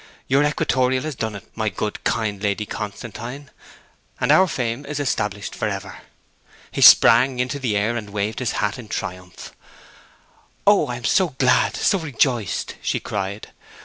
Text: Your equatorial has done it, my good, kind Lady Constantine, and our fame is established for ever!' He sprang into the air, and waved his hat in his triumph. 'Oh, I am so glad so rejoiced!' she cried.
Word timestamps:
Your 0.27 0.43
equatorial 0.43 1.03
has 1.03 1.13
done 1.13 1.35
it, 1.35 1.45
my 1.55 1.69
good, 1.69 2.03
kind 2.03 2.41
Lady 2.41 2.65
Constantine, 2.65 3.51
and 4.19 4.31
our 4.31 4.47
fame 4.47 4.83
is 4.83 4.99
established 4.99 5.53
for 5.53 5.69
ever!' 5.69 5.99
He 6.71 6.81
sprang 6.81 7.37
into 7.37 7.59
the 7.59 7.77
air, 7.77 7.95
and 7.95 8.09
waved 8.09 8.39
his 8.39 8.53
hat 8.53 8.79
in 8.79 8.87
his 8.87 8.95
triumph. 8.95 9.51
'Oh, 10.65 10.87
I 10.87 10.95
am 10.95 11.05
so 11.05 11.35
glad 11.37 11.75
so 11.77 11.99
rejoiced!' 11.99 12.77
she 12.81 12.99
cried. 12.99 13.51